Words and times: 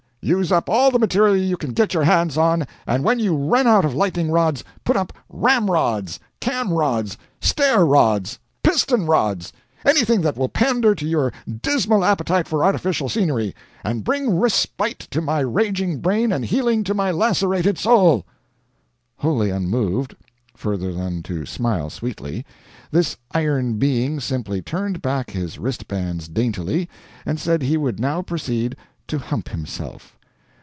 Use 0.23 0.51
up 0.51 0.69
all 0.69 0.91
the 0.91 0.99
material 0.99 1.35
you 1.35 1.57
can 1.57 1.71
get 1.73 1.95
your 1.95 2.03
hands 2.03 2.37
on, 2.37 2.67
and 2.85 3.03
when 3.03 3.17
you 3.17 3.35
run 3.35 3.65
out 3.65 3.83
of 3.83 3.95
lightning 3.95 4.29
rods 4.29 4.63
put 4.83 4.95
up 4.95 5.11
ramrods, 5.29 6.19
cam 6.39 6.71
rods, 6.71 7.17
stair 7.41 7.83
rods, 7.83 8.37
piston 8.61 9.07
rods 9.07 9.51
anything 9.83 10.21
that 10.21 10.37
will 10.37 10.47
pander 10.47 10.93
to 10.93 11.07
your 11.07 11.33
dismal 11.63 12.05
appetite 12.05 12.47
for 12.47 12.63
artificial 12.63 13.09
scenery, 13.09 13.55
and 13.83 14.03
bring 14.03 14.37
respite 14.37 14.99
to 15.09 15.21
my 15.21 15.39
raging 15.39 15.97
brain 15.99 16.31
and 16.31 16.45
healing 16.45 16.83
to 16.83 16.93
my 16.93 17.09
lacerated 17.09 17.79
soul!" 17.79 18.23
Wholly 19.15 19.49
unmoved 19.49 20.15
further 20.55 20.93
than 20.93 21.23
to 21.23 21.47
smile 21.47 21.89
sweetly 21.89 22.45
this 22.91 23.17
iron 23.31 23.79
being 23.79 24.19
simply 24.19 24.61
turned 24.61 25.01
back 25.01 25.31
his 25.31 25.57
wrist 25.57 25.87
bands 25.87 26.27
daintily, 26.27 26.87
and 27.25 27.39
said 27.39 27.63
he 27.63 27.75
would 27.75 27.99
now 27.99 28.21
proceed 28.21 28.75
to 29.07 29.17
hump 29.17 29.49
himself. 29.49 30.15